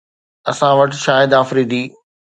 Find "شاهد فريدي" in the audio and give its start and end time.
1.03-1.83